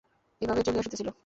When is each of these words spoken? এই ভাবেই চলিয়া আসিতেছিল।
এই 0.41 0.47
ভাবেই 0.47 0.63
চলিয়া 0.63 0.81
আসিতেছিল। 0.81 1.11